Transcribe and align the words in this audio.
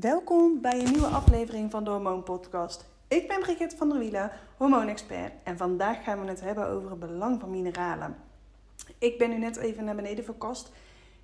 Welkom 0.00 0.60
bij 0.60 0.80
een 0.80 0.92
nieuwe 0.92 1.06
aflevering 1.06 1.70
van 1.70 1.84
de 1.84 1.90
Hormoon 1.90 2.22
Podcast. 2.22 2.84
Ik 3.08 3.28
ben 3.28 3.40
Brigitte 3.40 3.76
van 3.76 3.88
der 3.88 3.98
Wielen, 3.98 4.30
hormoonexpert 4.56 5.32
en 5.42 5.56
vandaag 5.56 6.04
gaan 6.04 6.20
we 6.20 6.26
het 6.26 6.40
hebben 6.40 6.66
over 6.68 6.90
het 6.90 6.98
belang 6.98 7.40
van 7.40 7.50
mineralen. 7.50 8.16
Ik 8.98 9.18
ben 9.18 9.30
nu 9.30 9.38
net 9.38 9.56
even 9.56 9.84
naar 9.84 9.94
beneden 9.94 10.24
verkast. 10.24 10.72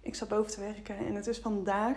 Ik 0.01 0.15
zat 0.15 0.29
boven 0.29 0.53
te 0.53 0.61
werken 0.61 0.97
en 0.97 1.15
het 1.15 1.27
is 1.27 1.39
vandaag 1.39 1.97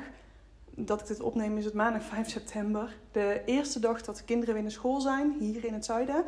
dat 0.70 1.02
ik 1.02 1.08
dit 1.08 1.20
opneem, 1.20 1.58
is 1.58 1.66
het 1.66 1.74
maandag 1.74 2.04
5 2.14 2.30
september. 2.30 2.98
De 3.12 3.42
eerste 3.46 3.80
dag 3.80 4.02
dat 4.02 4.18
de 4.18 4.24
kinderen 4.24 4.54
weer 4.54 4.64
naar 4.64 4.72
school 4.72 5.02
zijn, 5.02 5.36
hier 5.40 5.66
in 5.66 5.74
het 5.74 5.86
zuiden. 5.86 6.24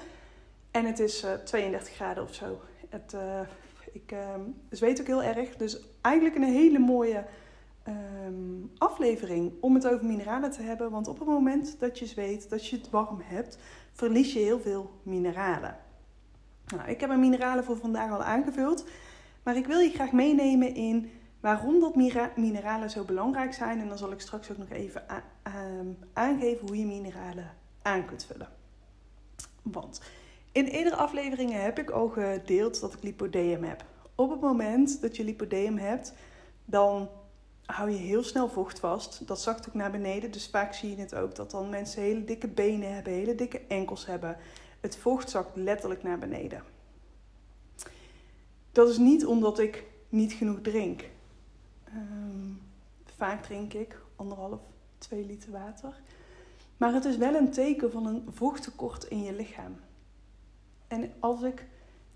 En 0.71 0.85
het 0.85 0.99
is 0.99 1.23
uh, 1.23 1.33
32 1.33 1.93
graden 1.93 2.23
of 2.23 2.33
zo. 2.33 2.59
Het, 2.89 3.13
uh, 3.13 3.39
ik 3.93 4.11
uh, 4.11 4.19
zweet 4.69 4.99
ook 4.99 5.07
heel 5.07 5.23
erg. 5.23 5.55
Dus 5.55 5.79
eigenlijk 6.01 6.35
een 6.35 6.43
hele 6.43 6.79
mooie 6.79 7.23
um, 7.87 8.71
aflevering 8.77 9.53
om 9.61 9.73
het 9.73 9.87
over 9.87 10.05
mineralen 10.05 10.51
te 10.51 10.61
hebben. 10.61 10.91
Want 10.91 11.07
op 11.07 11.19
het 11.19 11.27
moment 11.27 11.79
dat 11.79 11.99
je 11.99 12.05
zweet, 12.05 12.49
dat 12.49 12.67
je 12.67 12.77
het 12.77 12.89
warm 12.89 13.21
hebt, 13.23 13.57
verlies 13.93 14.33
je 14.33 14.39
heel 14.39 14.59
veel 14.59 14.91
mineralen. 15.03 15.77
Nou, 16.75 16.89
ik 16.89 16.99
heb 16.99 17.09
mijn 17.09 17.21
mineralen 17.21 17.63
voor 17.63 17.77
vandaag 17.77 18.11
al 18.11 18.23
aangevuld. 18.23 18.87
Maar 19.43 19.55
ik 19.55 19.67
wil 19.67 19.79
je 19.79 19.89
graag 19.89 20.11
meenemen 20.11 20.75
in 20.75 21.11
waarom 21.39 21.79
dat 21.79 21.95
mineralen 22.35 22.89
zo 22.89 23.03
belangrijk 23.03 23.53
zijn. 23.53 23.79
En 23.79 23.87
dan 23.87 23.97
zal 23.97 24.11
ik 24.11 24.19
straks 24.19 24.51
ook 24.51 24.57
nog 24.57 24.69
even 24.69 25.03
aangeven 26.13 26.67
hoe 26.67 26.77
je 26.77 26.85
mineralen 26.85 27.51
aan 27.81 28.05
kunt 28.05 28.25
vullen. 28.25 28.49
Want 29.61 30.01
in 30.51 30.65
eerdere 30.65 30.95
afleveringen 30.95 31.61
heb 31.61 31.79
ik 31.79 31.89
al 31.89 32.07
gedeeld 32.07 32.79
dat 32.81 32.93
ik 32.93 33.03
lipodeum 33.03 33.63
heb. 33.63 33.85
Op 34.15 34.29
het 34.29 34.41
moment 34.41 35.01
dat 35.01 35.15
je 35.15 35.23
lipodeum 35.23 35.77
hebt, 35.77 36.13
dan 36.65 37.09
hou 37.67 37.89
je 37.89 37.97
heel 37.97 38.23
snel 38.23 38.49
vocht 38.49 38.79
vast. 38.79 39.27
Dat 39.27 39.41
zakt 39.41 39.67
ook 39.67 39.73
naar 39.73 39.91
beneden. 39.91 40.31
Dus 40.31 40.47
vaak 40.47 40.73
zie 40.73 40.89
je 40.89 41.01
het 41.01 41.15
ook 41.15 41.35
dat 41.35 41.51
dan 41.51 41.69
mensen 41.69 42.01
hele 42.01 42.23
dikke 42.23 42.47
benen 42.47 42.93
hebben, 42.93 43.13
hele 43.13 43.35
dikke 43.35 43.61
enkels 43.67 44.05
hebben. 44.05 44.37
Het 44.79 44.97
vocht 44.97 45.29
zakt 45.29 45.55
letterlijk 45.55 46.03
naar 46.03 46.19
beneden. 46.19 46.63
Dat 48.71 48.89
is 48.89 48.97
niet 48.97 49.25
omdat 49.25 49.59
ik 49.59 49.83
niet 50.09 50.33
genoeg 50.33 50.61
drink. 50.61 51.03
Um, 51.93 52.61
vaak 53.05 53.43
drink 53.43 53.73
ik 53.73 54.01
anderhalf, 54.15 54.61
twee 54.97 55.25
liter 55.25 55.51
water. 55.51 56.01
Maar 56.77 56.93
het 56.93 57.05
is 57.05 57.17
wel 57.17 57.35
een 57.35 57.51
teken 57.51 57.91
van 57.91 58.05
een 58.05 58.25
vochttekort 58.29 59.03
in 59.03 59.23
je 59.23 59.33
lichaam. 59.33 59.79
En 60.87 61.13
als 61.19 61.41
ik 61.41 61.65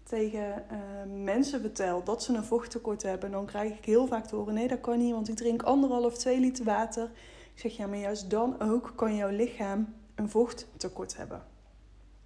tegen 0.03 0.63
uh, 0.71 1.23
mensen 1.23 1.61
vertel 1.61 2.03
dat 2.03 2.23
ze 2.23 2.33
een 2.33 2.43
vochttekort 2.43 3.03
hebben, 3.03 3.31
dan 3.31 3.45
krijg 3.45 3.77
ik 3.77 3.85
heel 3.85 4.07
vaak 4.07 4.25
te 4.25 4.35
horen: 4.35 4.53
nee, 4.53 4.67
dat 4.67 4.81
kan 4.81 4.97
niet, 4.97 5.13
want 5.13 5.29
ik 5.29 5.35
drink 5.35 5.63
anderhalf, 5.63 6.17
twee 6.17 6.39
liter 6.39 6.65
water. 6.65 7.09
Ik 7.53 7.59
zeg 7.59 7.77
ja, 7.77 7.87
maar 7.87 7.97
juist 7.97 8.29
dan 8.29 8.61
ook 8.61 8.93
kan 8.95 9.15
jouw 9.15 9.29
lichaam 9.29 9.93
een 10.15 10.29
vochttekort 10.29 11.17
hebben. 11.17 11.43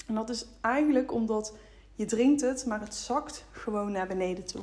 En 0.07 0.15
dat 0.15 0.29
is 0.29 0.45
eigenlijk 0.61 1.11
omdat 1.11 1.53
je 1.93 2.05
drinkt 2.05 2.41
het, 2.41 2.65
maar 2.65 2.79
het 2.79 2.95
zakt 2.95 3.45
gewoon 3.51 3.91
naar 3.91 4.07
beneden 4.07 4.45
toe. 4.45 4.61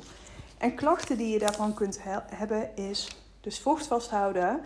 En 0.57 0.75
klachten 0.75 1.17
die 1.17 1.33
je 1.33 1.39
daarvan 1.39 1.73
kunt 1.73 1.99
hebben 2.29 2.75
is 2.75 3.23
dus 3.41 3.59
vocht 3.59 3.87
vasthouden. 3.87 4.61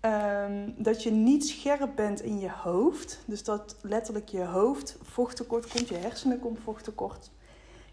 Um, 0.00 0.74
dat 0.76 1.02
je 1.02 1.10
niet 1.10 1.46
scherp 1.46 1.96
bent 1.96 2.22
in 2.22 2.38
je 2.38 2.50
hoofd. 2.50 3.18
Dus 3.26 3.44
dat 3.44 3.76
letterlijk 3.80 4.28
je 4.28 4.44
hoofd 4.44 4.96
vochttekort 5.02 5.68
komt, 5.68 5.88
je 5.88 5.96
hersenen 5.96 6.38
komt 6.38 6.58
vochttekort. 6.64 7.30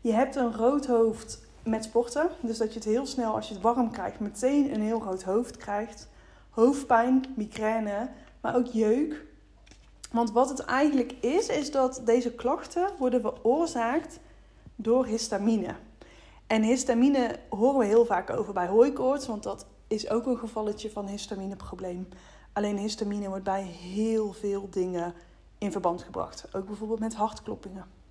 Je 0.04 0.14
hebt 0.14 0.36
een 0.36 0.56
rood 0.56 0.86
hoofd 0.86 1.40
met 1.64 1.84
sporten. 1.84 2.30
Dus 2.42 2.58
dat 2.58 2.73
je 2.73 2.80
het 2.80 2.88
heel 2.88 3.06
snel, 3.06 3.36
als 3.36 3.48
je 3.48 3.54
het 3.54 3.64
warm 3.64 3.92
krijgt, 3.92 4.20
meteen 4.20 4.73
een 4.73 4.82
heel 4.82 5.02
rood 5.02 5.23
hoofd 5.23 5.58
krijgt. 5.58 6.09
Hoofdpijn, 6.50 7.26
migraine, 7.36 8.09
maar 8.42 8.56
ook 8.56 8.66
jeuk. 8.66 9.26
Want 10.12 10.31
wat 10.31 10.50
het 10.50 10.59
eigenlijk 10.59 11.12
is, 11.12 11.48
is 11.48 11.72
dat 11.72 12.02
deze 12.06 12.31
klachten 12.31 12.90
worden 12.98 13.22
veroorzaakt 13.22 14.20
door 14.76 15.06
histamine. 15.06 15.75
En 16.47 16.62
histamine 16.62 17.40
horen 17.50 17.80
we 17.80 17.86
heel 17.86 18.06
vaak 18.06 18.30
over 18.30 18.53
bij 18.53 18.68
hooikoorts, 18.68 19.28
want 19.28 19.44
dat 19.44 19.66
is 19.88 20.09
ook 20.09 20.25
een 20.25 20.38
gevalletje 20.38 20.92
van 20.92 21.08
histamineprobleem. 21.08 22.08
Alleen 22.53 22.78
histamine 22.78 23.28
wordt 23.28 23.44
bij 23.44 23.63
heel 23.63 24.34
veel 24.34 24.68
dingen 24.69 25.13
in 25.58 25.72
verband 25.72 26.03
gebracht. 26.03 26.56
Ook 26.56 26.66
bijvoorbeeld 26.66 27.00
met 27.00 27.16
hartkloppingen. 27.16 28.03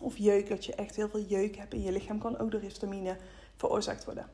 Of 0.00 0.16
jeuk, 0.16 0.48
dat 0.48 0.64
je 0.64 0.74
echt 0.74 0.96
heel 0.96 1.08
veel 1.08 1.24
jeuk 1.24 1.56
hebt 1.56 1.74
in 1.74 1.82
je 1.82 1.92
lichaam, 1.92 2.18
kan 2.18 2.38
ook 2.38 2.50
door 2.50 2.60
histamine 2.60 3.16
veroorzaakt 3.56 4.04
worden. 4.04 4.26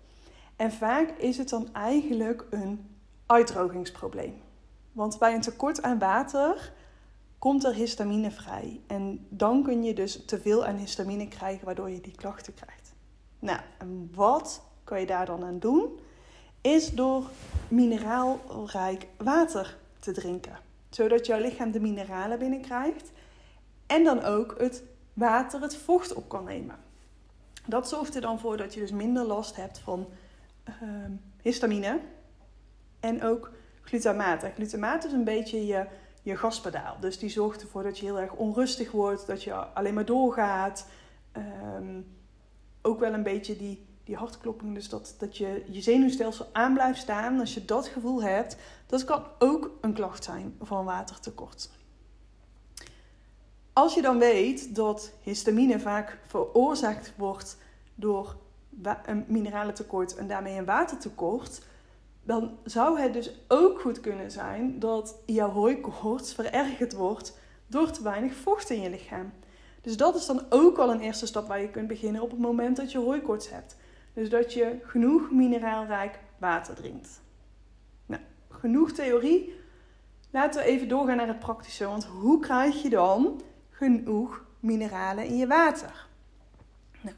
En 0.57 0.73
vaak 0.73 1.11
is 1.11 1.39
het 1.39 1.49
dan 1.49 1.69
eigenlijk 1.73 2.47
een 2.51 2.97
uitdrogingsprobleem. 3.27 4.35
Want 4.93 5.19
bij 5.19 5.35
een 5.35 5.41
tekort 5.41 5.83
aan 5.83 5.99
water 5.99 6.73
komt 7.39 7.65
er 7.65 7.75
histamine 7.75 8.31
vrij. 8.31 8.81
En 8.87 9.27
dan 9.29 9.63
kun 9.63 9.83
je 9.83 9.95
dus 9.95 10.25
te 10.25 10.41
veel 10.41 10.65
aan 10.65 10.77
histamine 10.77 11.29
krijgen, 11.29 11.65
waardoor 11.65 11.91
je 11.91 12.01
die 12.01 12.15
klachten 12.17 12.55
krijgt. 12.55 12.95
Nou, 13.39 13.61
en 13.79 14.11
wat 14.15 14.63
kan 14.85 15.01
je 15.01 15.07
daar 15.07 15.27
dan 15.27 15.45
aan 15.45 15.59
doen? 15.59 16.01
Is 16.61 16.93
door 16.93 17.31
mineraalrijk 17.69 19.07
water 19.17 19.77
te 19.99 20.13
drinken. 20.13 20.59
Zodat 20.91 21.27
jouw 21.27 21.41
lichaam 21.41 21.71
de 21.71 21.81
mineralen 21.81 22.39
binnenkrijgt. 22.39 23.13
En 23.87 24.05
dan 24.05 24.23
ook 24.23 24.55
het 24.59 24.83
water 25.17 25.61
het 25.61 25.77
vocht 25.77 26.15
op 26.15 26.29
kan 26.29 26.45
nemen. 26.45 26.77
Dat 27.67 27.89
zorgt 27.89 28.15
er 28.15 28.21
dan 28.21 28.39
voor 28.39 28.57
dat 28.57 28.75
je 28.75 28.81
dus 28.81 28.91
minder 28.91 29.25
last 29.25 29.57
hebt 29.57 29.79
van 29.79 30.07
uh, 30.69 30.75
histamine 31.43 32.01
en 33.01 33.23
ook 33.23 33.51
glutamaat. 33.83 34.45
Glutamaat 34.55 35.05
is 35.05 35.13
een 35.13 35.25
beetje 35.25 35.67
je, 35.67 35.87
je 36.23 36.37
gaspedaal. 36.37 36.97
Dus 37.01 37.19
die 37.19 37.31
zorgt 37.31 37.63
ervoor 37.63 37.83
dat 37.83 37.99
je 37.99 38.05
heel 38.05 38.21
erg 38.21 38.33
onrustig 38.33 38.91
wordt, 38.91 39.27
dat 39.27 39.43
je 39.43 39.55
alleen 39.55 39.95
maar 39.95 40.05
doorgaat. 40.05 40.87
Um, 41.77 42.17
ook 42.83 43.01
wel 43.01 43.13
een 43.13 43.23
beetje 43.23 43.57
die, 43.57 43.87
die 44.05 44.17
hartklopping, 44.17 44.75
dus 44.75 44.89
dat, 44.89 45.15
dat 45.19 45.37
je 45.37 45.65
je 45.71 45.81
zenuwstelsel 45.81 46.47
aan 46.53 46.75
blijft 46.75 46.99
staan. 46.99 47.41
Als 47.41 47.55
je 47.55 47.65
dat 47.65 47.87
gevoel 47.87 48.23
hebt, 48.23 48.57
dat 48.87 49.05
kan 49.05 49.25
ook 49.39 49.71
een 49.81 49.95
klacht 49.95 50.25
zijn 50.25 50.57
van 50.61 50.85
watertekort. 50.85 51.71
Als 53.77 53.95
je 53.95 54.03
dan 54.03 54.19
weet 54.19 54.75
dat 54.75 55.13
histamine 55.23 55.81
vaak 55.81 56.19
veroorzaakt 56.27 57.13
wordt 57.17 57.59
door 57.95 58.37
een 59.05 59.25
mineralentekort 59.29 60.15
en 60.15 60.27
daarmee 60.27 60.59
een 60.59 60.65
watertekort, 60.65 61.63
dan 62.23 62.59
zou 62.65 63.01
het 63.01 63.13
dus 63.13 63.41
ook 63.49 63.81
goed 63.81 64.01
kunnen 64.01 64.31
zijn 64.31 64.79
dat 64.79 65.19
jouw 65.27 65.51
hooikoorts 65.51 66.35
verergerd 66.35 66.93
wordt 66.93 67.39
door 67.67 67.91
te 67.91 68.03
weinig 68.03 68.35
vocht 68.35 68.71
in 68.71 68.81
je 68.81 68.91
lichaam. 68.91 69.33
Dus 69.81 69.97
dat 69.97 70.15
is 70.15 70.27
dan 70.27 70.43
ook 70.49 70.79
al 70.79 70.91
een 70.91 71.01
eerste 71.01 71.27
stap 71.27 71.49
waar 71.49 71.61
je 71.61 71.71
kunt 71.71 71.89
beginnen 71.89 72.23
op 72.23 72.31
het 72.31 72.41
moment 72.41 72.77
dat 72.77 72.93
je 72.93 72.99
hooikoorts 72.99 73.51
hebt. 73.51 73.77
Dus 74.13 74.31
dat 74.31 74.53
je 74.53 74.79
genoeg 74.83 75.31
mineraalrijk 75.31 76.19
water 76.39 76.75
drinkt. 76.75 77.21
Nou, 78.07 78.23
genoeg 78.49 78.93
theorie. 78.93 79.55
Laten 80.31 80.63
we 80.63 80.67
even 80.67 80.89
doorgaan 80.89 81.17
naar 81.17 81.29
het 81.29 81.39
praktische. 81.39 81.87
Want 81.87 82.05
hoe 82.05 82.41
krijg 82.41 82.83
je 82.83 82.89
dan 82.89 83.41
genoeg 83.77 84.45
mineralen 84.61 85.25
in 85.25 85.37
je 85.37 85.47
water. 85.47 86.07
Nou, 87.01 87.17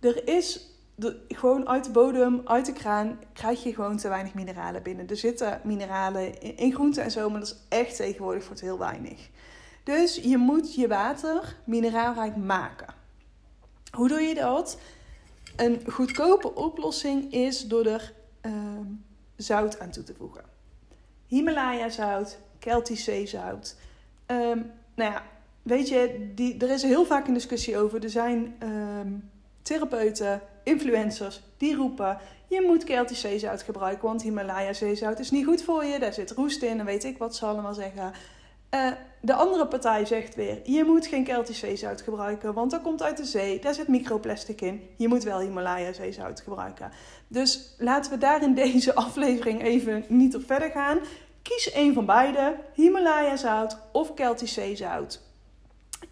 er 0.00 0.28
is 0.28 0.70
de, 0.94 1.24
gewoon 1.28 1.68
uit 1.68 1.84
de 1.84 1.90
bodem, 1.90 2.40
uit 2.44 2.66
de 2.66 2.72
kraan, 2.72 3.18
krijg 3.32 3.62
je 3.62 3.74
gewoon 3.74 3.96
te 3.96 4.08
weinig 4.08 4.34
mineralen 4.34 4.82
binnen. 4.82 5.08
Er 5.08 5.16
zitten 5.16 5.60
mineralen 5.64 6.40
in, 6.56 6.72
groenten 6.72 7.02
en 7.02 7.10
zo, 7.10 7.30
maar 7.30 7.40
dat 7.40 7.48
is 7.48 7.78
echt 7.78 7.96
tegenwoordig 7.96 8.42
voor 8.42 8.52
het 8.52 8.60
heel 8.60 8.78
weinig. 8.78 9.28
Dus 9.84 10.16
je 10.16 10.36
moet 10.36 10.74
je 10.74 10.88
water 10.88 11.56
mineraalrijk 11.64 12.36
maken. 12.36 12.94
Hoe 13.90 14.08
doe 14.08 14.20
je 14.20 14.34
dat? 14.34 14.78
Een 15.56 15.90
goedkope 15.90 16.54
oplossing 16.54 17.32
is 17.32 17.66
door 17.66 17.84
er 17.86 18.12
uh, 18.42 18.52
zout 19.36 19.78
aan 19.78 19.90
toe 19.90 20.02
te 20.02 20.14
voegen. 20.14 20.44
Himalaya 21.26 21.88
zout, 21.88 22.38
Keltisch 22.58 23.04
zeezout. 23.04 23.76
Um, 24.26 24.72
nou 24.94 25.12
ja, 25.12 25.22
weet 25.62 25.88
je, 25.88 26.30
die, 26.34 26.58
er 26.58 26.70
is 26.70 26.82
heel 26.82 27.04
vaak 27.04 27.26
een 27.26 27.34
discussie 27.34 27.78
over. 27.78 28.02
Er 28.02 28.10
zijn 28.10 28.54
um, 28.62 29.30
therapeuten, 29.62 30.40
influencers, 30.64 31.42
die 31.56 31.76
roepen... 31.76 32.18
je 32.48 32.62
moet 32.66 32.84
Keltisch 32.84 33.20
zeezout 33.20 33.62
gebruiken, 33.62 34.08
want 34.08 34.22
Himalaya 34.22 34.72
zeezout 34.72 35.18
is 35.18 35.30
niet 35.30 35.46
goed 35.46 35.62
voor 35.62 35.84
je. 35.84 35.98
Daar 35.98 36.12
zit 36.12 36.30
roest 36.30 36.62
in 36.62 36.78
en 36.78 36.84
weet 36.84 37.04
ik 37.04 37.18
wat 37.18 37.36
ze 37.36 37.46
allemaal 37.46 37.74
zeggen. 37.74 38.12
Uh, 38.74 38.90
de 39.20 39.34
andere 39.34 39.66
partij 39.66 40.04
zegt 40.04 40.34
weer: 40.34 40.60
je 40.64 40.84
moet 40.84 41.06
geen 41.06 41.24
Keltisch 41.24 41.58
zeezout 41.58 42.00
gebruiken, 42.00 42.54
want 42.54 42.70
dat 42.70 42.82
komt 42.82 43.02
uit 43.02 43.16
de 43.16 43.24
zee, 43.24 43.60
daar 43.60 43.74
zit 43.74 43.88
microplastic 43.88 44.60
in. 44.60 44.82
Je 44.96 45.08
moet 45.08 45.22
wel 45.22 45.40
Himalaya 45.40 45.92
zeezout 45.92 46.40
gebruiken. 46.40 46.90
Dus 47.28 47.74
laten 47.78 48.10
we 48.10 48.18
daar 48.18 48.42
in 48.42 48.54
deze 48.54 48.94
aflevering 49.04 49.62
even 49.62 50.04
niet 50.08 50.36
op 50.36 50.42
verder 50.46 50.70
gaan. 50.70 50.98
Kies 51.42 51.72
één 51.72 51.94
van 51.94 52.06
beide: 52.06 52.56
Himalaya 52.74 53.36
zout 53.36 53.78
of 53.92 54.14
Keltisch 54.14 54.52
zeezout. 54.52 55.20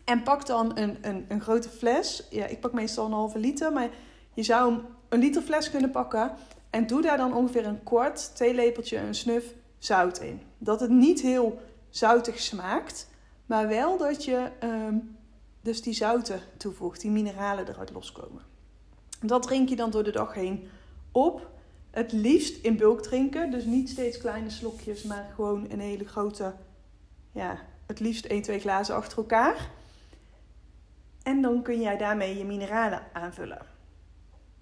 En 0.04 0.22
pak 0.22 0.46
dan 0.46 0.78
een, 0.78 0.98
een, 1.00 1.24
een 1.28 1.40
grote 1.40 1.68
fles. 1.68 2.26
Ja, 2.30 2.46
ik 2.46 2.60
pak 2.60 2.72
meestal 2.72 3.06
een 3.06 3.12
halve 3.12 3.38
liter, 3.38 3.72
maar 3.72 3.88
je 4.34 4.42
zou 4.42 4.78
een 5.08 5.18
liter 5.18 5.42
fles 5.42 5.70
kunnen 5.70 5.90
pakken. 5.90 6.32
En 6.70 6.86
doe 6.86 7.02
daar 7.02 7.16
dan 7.16 7.34
ongeveer 7.34 7.66
een 7.66 7.82
kwart 7.82 8.36
theelepeltje, 8.36 8.98
een 8.98 9.14
snuf 9.14 9.54
zout 9.78 10.18
in. 10.18 10.40
Dat 10.58 10.80
het 10.80 10.90
niet 10.90 11.20
heel 11.20 11.60
zoutig 11.90 12.38
smaakt, 12.38 13.08
maar 13.46 13.68
wel 13.68 13.96
dat 13.96 14.24
je 14.24 14.50
ehm, 14.58 14.96
dus 15.60 15.82
die 15.82 15.94
zouten 15.94 16.40
toevoegt, 16.56 17.00
die 17.00 17.10
mineralen 17.10 17.68
eruit 17.68 17.90
loskomen. 17.90 18.42
Dat 19.20 19.42
drink 19.42 19.68
je 19.68 19.76
dan 19.76 19.90
door 19.90 20.04
de 20.04 20.10
dag 20.10 20.34
heen 20.34 20.68
op. 21.12 21.50
Het 21.90 22.12
liefst 22.12 22.64
in 22.64 22.76
bulk 22.76 23.02
drinken, 23.02 23.50
dus 23.50 23.64
niet 23.64 23.88
steeds 23.88 24.18
kleine 24.18 24.50
slokjes, 24.50 25.02
maar 25.02 25.30
gewoon 25.34 25.66
een 25.70 25.80
hele 25.80 26.04
grote, 26.04 26.54
ja, 27.32 27.58
het 27.86 28.00
liefst 28.00 28.24
1, 28.24 28.42
2 28.42 28.58
glazen 28.58 28.94
achter 28.94 29.18
elkaar. 29.18 29.70
En 31.28 31.42
dan 31.42 31.62
kun 31.62 31.80
jij 31.80 31.96
daarmee 31.96 32.38
je 32.38 32.44
mineralen 32.44 33.02
aanvullen. 33.12 33.66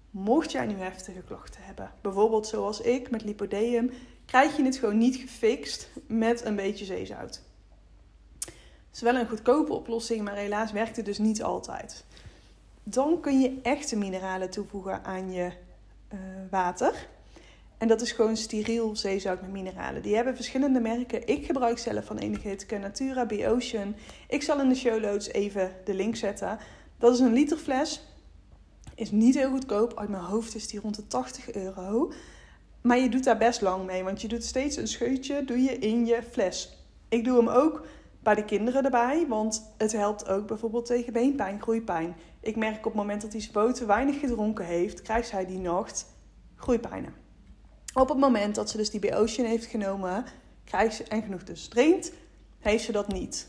Mocht 0.09 0.51
jij 0.51 0.65
nu 0.65 0.75
heftige 0.75 1.21
klachten 1.21 1.61
hebben, 1.63 1.91
bijvoorbeeld 2.01 2.47
zoals 2.47 2.81
ik 2.81 3.09
met 3.09 3.23
lipodeum, 3.23 3.91
krijg 4.25 4.57
je 4.57 4.63
het 4.63 4.77
gewoon 4.77 4.97
niet 4.97 5.15
gefixt 5.15 5.89
met 6.07 6.45
een 6.45 6.55
beetje 6.55 6.85
zeezout. 6.85 7.41
Het 8.39 8.95
is 8.95 9.01
wel 9.01 9.15
een 9.15 9.27
goedkope 9.27 9.73
oplossing, 9.73 10.21
maar 10.21 10.35
helaas 10.35 10.71
werkt 10.71 10.95
het 10.95 11.05
dus 11.05 11.17
niet 11.17 11.43
altijd. 11.43 12.05
Dan 12.83 13.19
kun 13.21 13.39
je 13.39 13.59
echte 13.61 13.97
mineralen 13.97 14.49
toevoegen 14.49 15.03
aan 15.03 15.31
je 15.31 15.51
uh, 16.13 16.19
water. 16.49 17.07
En 17.77 17.87
dat 17.87 18.01
is 18.01 18.11
gewoon 18.11 18.37
steriel 18.37 18.95
zeezout 18.95 19.41
met 19.41 19.51
mineralen. 19.51 20.01
Die 20.01 20.15
hebben 20.15 20.35
verschillende 20.35 20.79
merken. 20.79 21.27
Ik 21.27 21.45
gebruik 21.45 21.77
zelf 21.77 22.05
van 22.05 22.17
Energetica 22.17 22.77
Natura, 22.77 23.25
B-Ocean. 23.25 23.95
Ik 24.27 24.43
zal 24.43 24.59
in 24.59 24.69
de 24.69 24.75
show 24.75 25.01
notes 25.01 25.27
even 25.27 25.71
de 25.85 25.93
link 25.93 26.15
zetten. 26.15 26.57
Dat 26.97 27.13
is 27.13 27.19
een 27.19 27.33
liter 27.33 27.57
fles. 27.57 28.01
Is 28.95 29.11
niet 29.11 29.35
heel 29.35 29.49
goedkoop. 29.49 29.99
Uit 29.99 30.09
mijn 30.09 30.23
hoofd 30.23 30.55
is 30.55 30.67
die 30.67 30.79
rond 30.79 30.95
de 30.95 31.07
80 31.07 31.51
euro. 31.51 32.11
Maar 32.81 32.97
je 32.97 33.09
doet 33.09 33.23
daar 33.23 33.37
best 33.37 33.61
lang 33.61 33.85
mee. 33.85 34.03
Want 34.03 34.21
je 34.21 34.27
doet 34.27 34.43
steeds 34.43 34.75
een 34.75 34.87
scheutje 34.87 35.43
doe 35.45 35.61
je 35.61 35.77
in 35.77 36.05
je 36.05 36.23
fles. 36.31 36.85
Ik 37.09 37.23
doe 37.23 37.37
hem 37.37 37.49
ook 37.49 37.85
bij 38.19 38.35
de 38.35 38.45
kinderen 38.45 38.83
erbij. 38.83 39.25
Want 39.27 39.73
het 39.77 39.91
helpt 39.91 40.27
ook 40.27 40.47
bijvoorbeeld 40.47 40.85
tegen 40.85 41.13
beenpijn, 41.13 41.61
groeipijn. 41.61 42.15
Ik 42.41 42.55
merk 42.55 42.77
op 42.77 42.83
het 42.83 42.93
moment 42.93 43.21
dat 43.21 43.31
hij 43.31 43.41
zijn 43.41 43.87
weinig 43.87 44.19
gedronken 44.19 44.65
heeft, 44.65 45.01
krijgt 45.01 45.27
zij 45.27 45.45
die 45.45 45.59
nacht 45.59 46.05
groeipijnen. 46.55 47.26
Op 47.97 48.09
het 48.09 48.17
moment 48.17 48.55
dat 48.55 48.69
ze 48.69 48.77
dus 48.77 48.89
die 48.89 48.99
B-Ocean 48.99 49.47
heeft 49.47 49.65
genomen, 49.65 50.25
krijgt 50.63 50.95
ze, 50.95 51.03
en 51.03 51.21
genoeg 51.21 51.43
dus 51.43 51.67
drinkt, 51.67 52.11
heeft 52.59 52.83
ze 52.83 52.91
dat 52.91 53.07
niet. 53.07 53.47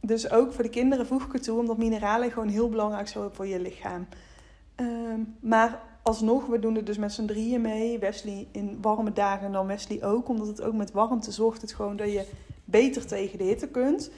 Dus 0.00 0.30
ook 0.30 0.52
voor 0.52 0.62
de 0.62 0.70
kinderen 0.70 1.06
voeg 1.06 1.24
ik 1.24 1.32
het 1.32 1.42
toe, 1.42 1.58
omdat 1.58 1.78
mineralen 1.78 2.30
gewoon 2.30 2.48
heel 2.48 2.68
belangrijk 2.68 3.08
zijn 3.08 3.30
voor 3.32 3.46
je 3.46 3.60
lichaam. 3.60 4.06
Ehm, 4.74 5.20
maar 5.40 5.82
alsnog, 6.02 6.46
we 6.46 6.58
doen 6.58 6.74
het 6.74 6.86
dus 6.86 6.98
met 6.98 7.12
z'n 7.12 7.26
drieën 7.26 7.60
mee. 7.60 7.98
Wesley 7.98 8.46
in 8.50 8.78
warme 8.80 9.12
dagen 9.12 9.46
en 9.46 9.52
dan 9.52 9.66
Wesley 9.66 10.04
ook. 10.04 10.28
Omdat 10.28 10.46
het 10.46 10.62
ook 10.62 10.74
met 10.74 10.92
warmte 10.92 11.32
zorgt 11.32 11.60
het 11.60 11.72
gewoon 11.72 11.96
dat 11.96 12.12
je 12.12 12.26
beter 12.64 13.06
tegen 13.06 13.38
de 13.38 13.44
hitte 13.44 13.68
kunt. 13.68 14.10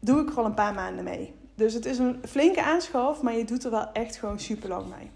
Doe 0.00 0.20
ik 0.20 0.30
er 0.30 0.38
al 0.38 0.44
een 0.44 0.54
paar 0.54 0.74
maanden 0.74 1.04
mee. 1.04 1.34
Dus 1.54 1.74
het 1.74 1.84
is 1.84 1.98
een 1.98 2.22
flinke 2.28 2.62
aanschaf, 2.62 3.22
maar 3.22 3.36
je 3.36 3.44
doet 3.44 3.64
er 3.64 3.70
wel 3.70 3.92
echt 3.92 4.16
gewoon 4.16 4.40
super 4.40 4.68
lang 4.68 4.86
mee. 4.98 5.10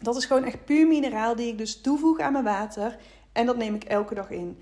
Dat 0.00 0.16
is 0.16 0.24
gewoon 0.24 0.44
echt 0.44 0.64
puur 0.64 0.86
mineraal 0.86 1.36
die 1.36 1.48
ik 1.48 1.58
dus 1.58 1.80
toevoeg 1.80 2.18
aan 2.18 2.32
mijn 2.32 2.44
water. 2.44 2.98
En 3.32 3.46
dat 3.46 3.56
neem 3.56 3.74
ik 3.74 3.84
elke 3.84 4.14
dag 4.14 4.30
in. 4.30 4.58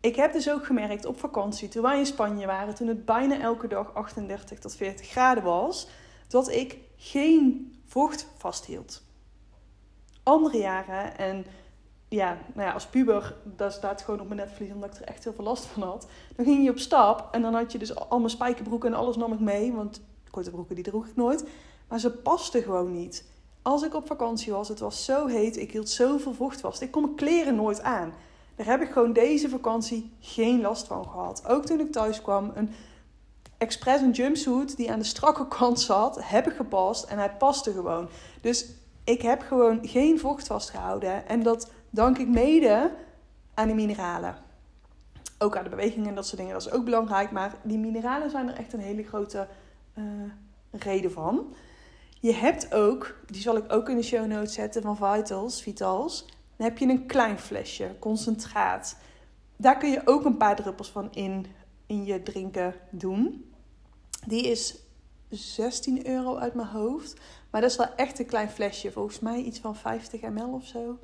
Ik 0.00 0.16
heb 0.16 0.32
dus 0.32 0.50
ook 0.50 0.66
gemerkt 0.66 1.04
op 1.04 1.18
vakantie, 1.18 1.68
toen 1.68 1.82
wij 1.82 1.98
in 1.98 2.06
Spanje 2.06 2.46
waren, 2.46 2.74
toen 2.74 2.88
het 2.88 3.04
bijna 3.04 3.40
elke 3.40 3.68
dag 3.68 3.94
38 3.94 4.58
tot 4.58 4.74
40 4.74 5.08
graden 5.08 5.44
was, 5.44 5.88
dat 6.28 6.50
ik 6.50 6.78
geen 6.96 7.72
vocht 7.86 8.26
vasthield. 8.36 9.02
Andere 10.22 10.58
jaren, 10.58 11.18
en 11.18 11.46
ja, 12.08 12.38
nou 12.54 12.68
ja, 12.68 12.72
als 12.72 12.86
puber, 12.86 13.36
dat 13.44 13.72
staat 13.72 14.02
gewoon 14.02 14.20
op 14.20 14.28
mijn 14.28 14.40
netvlies 14.40 14.72
omdat 14.72 14.94
ik 14.94 15.00
er 15.00 15.08
echt 15.08 15.24
heel 15.24 15.32
veel 15.32 15.44
last 15.44 15.64
van 15.64 15.82
had. 15.82 16.06
Dan 16.36 16.44
ging 16.44 16.64
je 16.64 16.70
op 16.70 16.78
stap 16.78 17.34
en 17.34 17.42
dan 17.42 17.54
had 17.54 17.72
je 17.72 17.78
dus 17.78 17.94
al 17.94 18.18
mijn 18.18 18.30
spijkerbroeken 18.30 18.92
en 18.92 18.98
alles 18.98 19.16
nam 19.16 19.32
ik 19.32 19.40
mee, 19.40 19.72
want 19.72 20.00
korte 20.30 20.50
broeken 20.50 20.74
die 20.74 20.84
droeg 20.84 21.06
ik 21.06 21.16
nooit. 21.16 21.44
Maar 21.88 21.98
ze 22.00 22.10
pasten 22.10 22.62
gewoon 22.62 22.92
niet. 22.92 23.24
Als 23.68 23.82
ik 23.82 23.94
op 23.94 24.06
vakantie 24.06 24.52
was, 24.52 24.68
het 24.68 24.78
was 24.78 25.04
zo 25.04 25.26
heet, 25.26 25.56
ik 25.56 25.72
hield 25.72 25.90
zoveel 25.90 26.34
vocht 26.34 26.60
vast. 26.60 26.80
Ik 26.80 26.90
kon 26.90 27.02
mijn 27.02 27.14
kleren 27.14 27.54
nooit 27.54 27.82
aan. 27.82 28.12
Daar 28.54 28.66
heb 28.66 28.80
ik 28.80 28.90
gewoon 28.90 29.12
deze 29.12 29.48
vakantie 29.48 30.12
geen 30.20 30.60
last 30.60 30.86
van 30.86 31.08
gehad. 31.08 31.46
Ook 31.46 31.66
toen 31.66 31.80
ik 31.80 31.92
thuis 31.92 32.22
kwam, 32.22 32.52
een 32.54 32.70
expres 33.58 34.00
een 34.00 34.10
jumpsuit 34.10 34.76
die 34.76 34.92
aan 34.92 34.98
de 34.98 35.04
strakke 35.04 35.48
kant 35.58 35.80
zat, 35.80 36.28
heb 36.28 36.46
ik 36.46 36.56
gepast 36.56 37.04
en 37.04 37.18
hij 37.18 37.30
paste 37.30 37.72
gewoon. 37.72 38.08
Dus 38.40 38.66
ik 39.04 39.22
heb 39.22 39.42
gewoon 39.42 39.78
geen 39.82 40.18
vocht 40.18 40.46
vastgehouden. 40.46 41.28
En 41.28 41.42
dat 41.42 41.70
dank 41.90 42.18
ik 42.18 42.28
mede 42.28 42.90
aan 43.54 43.68
de 43.68 43.74
mineralen. 43.74 44.36
Ook 45.38 45.56
aan 45.56 45.64
de 45.64 45.70
bewegingen 45.70 46.08
en 46.08 46.14
dat 46.14 46.26
soort 46.26 46.38
dingen, 46.38 46.52
dat 46.52 46.66
is 46.66 46.72
ook 46.72 46.84
belangrijk. 46.84 47.30
Maar 47.30 47.54
die 47.62 47.78
mineralen 47.78 48.30
zijn 48.30 48.48
er 48.48 48.56
echt 48.56 48.72
een 48.72 48.80
hele 48.80 49.02
grote 49.02 49.48
uh, 49.94 50.04
reden 50.70 51.12
van. 51.12 51.54
Je 52.20 52.32
hebt 52.32 52.74
ook, 52.74 53.14
die 53.26 53.40
zal 53.40 53.56
ik 53.56 53.72
ook 53.72 53.88
in 53.88 53.96
de 53.96 54.02
show 54.02 54.26
notes 54.26 54.52
zetten 54.52 54.82
van 54.82 54.96
Vitals, 54.96 55.62
Vitals. 55.62 56.26
Dan 56.56 56.66
heb 56.66 56.78
je 56.78 56.86
een 56.86 57.06
klein 57.06 57.38
flesje, 57.38 57.96
concentraat. 57.98 58.96
Daar 59.56 59.78
kun 59.78 59.90
je 59.90 60.02
ook 60.04 60.24
een 60.24 60.36
paar 60.36 60.56
druppels 60.56 60.90
van 60.90 61.12
in, 61.12 61.46
in 61.86 62.04
je 62.04 62.22
drinken 62.22 62.74
doen. 62.90 63.52
Die 64.26 64.50
is 64.50 64.78
16 65.28 66.06
euro 66.06 66.36
uit 66.36 66.54
mijn 66.54 66.68
hoofd. 66.68 67.20
Maar 67.50 67.60
dat 67.60 67.70
is 67.70 67.76
wel 67.76 67.94
echt 67.96 68.18
een 68.18 68.26
klein 68.26 68.50
flesje. 68.50 68.92
Volgens 68.92 69.20
mij 69.20 69.42
iets 69.42 69.58
van 69.58 69.76
50 69.76 70.20
ml 70.20 70.52
of 70.52 70.64
zo. 70.64 70.98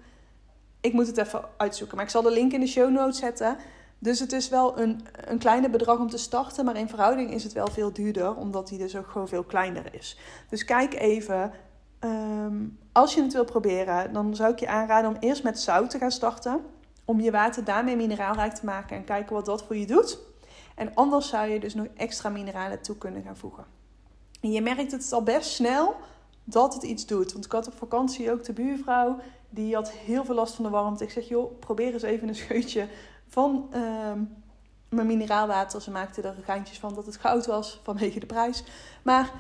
Ik 0.81 0.93
moet 0.93 1.07
het 1.07 1.19
even 1.19 1.45
uitzoeken. 1.57 1.97
Maar 1.97 2.05
ik 2.05 2.11
zal 2.11 2.23
de 2.23 2.31
link 2.31 2.53
in 2.53 2.61
de 2.61 2.67
show 2.67 2.91
notes 2.91 3.19
zetten. 3.19 3.57
Dus 4.05 4.21
het 4.21 4.33
is 4.33 4.49
wel 4.49 4.79
een, 4.79 5.01
een 5.13 5.39
kleine 5.39 5.71
bedrag 5.71 5.99
om 5.99 6.11
te 6.11 6.19
starten, 6.19 6.65
maar 6.65 6.77
in 6.77 6.89
verhouding 6.89 7.31
is 7.31 7.45
het 7.45 7.53
wel 7.53 7.67
veel 7.67 7.93
duurder, 7.93 8.37
omdat 8.37 8.69
die 8.69 8.79
dus 8.79 8.97
ook 8.97 9.07
gewoon 9.07 9.29
veel 9.29 9.43
kleiner 9.43 9.95
is. 9.95 10.19
Dus 10.49 10.65
kijk 10.65 10.95
even, 10.95 11.53
ehm, 11.99 12.67
als 12.93 13.15
je 13.15 13.23
het 13.23 13.33
wil 13.33 13.45
proberen, 13.45 14.13
dan 14.13 14.37
zou 14.37 14.53
ik 14.53 14.59
je 14.59 14.69
aanraden 14.69 15.11
om 15.11 15.17
eerst 15.21 15.43
met 15.43 15.61
zout 15.61 15.91
te 15.91 15.99
gaan 15.99 16.11
starten. 16.11 16.61
Om 17.05 17.21
je 17.21 17.31
water 17.31 17.65
daarmee 17.65 17.97
mineraalrijk 17.97 18.55
te 18.55 18.65
maken 18.65 18.97
en 18.97 19.05
kijken 19.05 19.35
wat 19.35 19.45
dat 19.45 19.63
voor 19.63 19.77
je 19.77 19.87
doet. 19.87 20.19
En 20.75 20.95
anders 20.95 21.29
zou 21.29 21.49
je 21.49 21.61
dus 21.61 21.75
nog 21.75 21.87
extra 21.97 22.29
mineralen 22.29 22.83
toe 22.83 22.99
kunnen 22.99 23.23
gaan 23.23 23.37
voegen. 23.37 23.65
En 24.41 24.53
je 24.53 24.61
merkt 24.61 24.93
het 24.93 25.13
al 25.13 25.23
best 25.23 25.51
snel 25.51 25.95
dat 26.45 26.75
het 26.75 26.83
iets 26.83 27.07
doet. 27.07 27.33
Want 27.33 27.45
ik 27.45 27.53
had 27.53 27.67
op 27.67 27.77
vakantie 27.77 28.33
ook 28.33 28.45
de 28.45 28.53
buurvrouw, 28.53 29.19
die 29.51 29.75
had 29.75 29.91
heel 29.91 30.25
veel 30.25 30.35
last 30.35 30.55
van 30.55 30.65
de 30.65 30.71
warmte. 30.71 31.05
Ik 31.05 31.11
zeg, 31.11 31.29
joh, 31.29 31.59
probeer 31.59 31.93
eens 31.93 32.03
even 32.03 32.29
een 32.29 32.35
scheutje 32.35 32.89
van 33.35 33.69
uh, 33.75 33.81
mijn 34.89 35.07
mineraalwater. 35.07 35.81
Ze 35.81 35.91
maakte 35.91 36.23
er 36.23 36.35
geintjes 36.45 36.79
van 36.79 36.95
dat 36.95 37.07
het 37.07 37.17
goud 37.17 37.47
was 37.47 37.81
vanwege 37.83 38.21
de 38.21 38.27
prijs. 38.27 38.65
Maar 39.03 39.33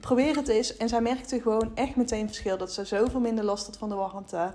probeer 0.00 0.36
het 0.36 0.48
eens. 0.48 0.76
En 0.76 0.88
zij 0.88 1.00
merkte 1.00 1.40
gewoon 1.40 1.70
echt 1.74 1.96
meteen 1.96 2.26
verschil. 2.26 2.58
Dat 2.58 2.72
ze 2.72 2.84
zoveel 2.84 3.20
minder 3.20 3.44
last 3.44 3.66
had 3.66 3.76
van 3.76 3.88
de 3.88 3.94
warmte. 3.94 4.52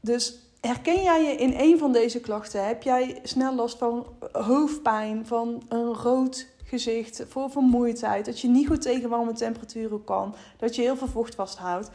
Dus 0.00 0.38
herken 0.60 1.02
jij 1.02 1.24
je 1.24 1.30
in 1.30 1.54
een 1.56 1.78
van 1.78 1.92
deze 1.92 2.20
klachten? 2.20 2.66
Heb 2.66 2.82
jij 2.82 3.20
snel 3.22 3.54
last 3.54 3.78
van 3.78 4.06
hoofdpijn, 4.32 5.26
van 5.26 5.62
een 5.68 5.94
rood 5.94 6.46
gezicht, 6.64 7.24
voor 7.28 7.50
vermoeidheid, 7.50 8.24
dat 8.24 8.40
je 8.40 8.48
niet 8.48 8.66
goed 8.66 8.82
tegen 8.82 9.08
warme 9.08 9.32
temperaturen 9.32 10.04
kan, 10.04 10.34
dat 10.56 10.74
je 10.74 10.82
heel 10.82 10.96
veel 10.96 11.08
vocht 11.08 11.34
vasthoudt? 11.34 11.90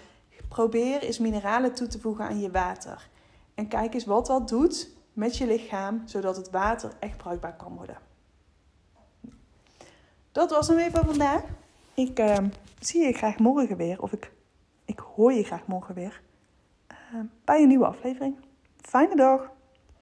Probeer 0.50 1.01
eens 1.01 1.20
mineralen 1.20 1.74
toe 1.74 1.88
te 1.88 2.00
voegen 2.00 2.25
aan 2.25 2.39
je 2.39 2.51
water. 2.51 3.10
En 3.55 3.67
kijk 3.67 3.94
eens 3.94 4.05
wat 4.05 4.25
dat 4.25 4.50
doet 4.50 4.89
met 5.13 5.38
je 5.38 5.46
lichaam, 5.46 6.01
zodat 6.06 6.36
het 6.36 6.50
water 6.50 6.91
echt 7.00 7.18
bruikbaar 7.18 7.56
kan 7.56 7.75
worden. 7.75 7.98
Dat 10.32 10.50
was 10.50 10.68
hem 10.68 10.75
weer 10.75 10.91
van 10.91 11.06
vandaag. 11.06 11.44
Ik 11.94 12.20
uh, 12.20 12.38
zie 12.80 13.06
je 13.06 13.13
graag 13.13 13.38
morgen 13.38 13.77
weer, 13.77 14.01
of 14.01 14.12
ik, 14.12 14.32
ik 14.86 15.00
hoor 15.00 15.34
je 15.34 15.44
graag 15.44 15.68
morgen 15.68 15.96
weer, 15.96 16.22
uh, 16.91 17.20
bij 17.44 17.62
een 17.62 17.68
nieuwe 17.68 17.86
aflevering. 17.86 18.36
Fijne 18.82 19.15
dag! 19.15 19.51